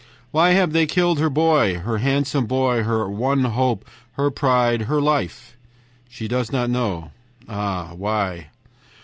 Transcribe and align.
Why 0.31 0.53
have 0.53 0.73
they 0.73 0.87
killed 0.87 1.19
her 1.19 1.29
boy, 1.29 1.75
her 1.75 1.99
handsome 1.99 2.47
boy, 2.47 2.81
her 2.81 3.07
one 3.07 3.43
hope, 3.43 3.85
her 4.13 4.31
pride, 4.31 4.81
her 4.89 4.99
life? 4.99 5.55
She 6.09 6.27
does 6.27 6.51
not 6.51 6.71
know. 6.71 7.11
Ah, 7.47 7.93
why? 7.95 8.47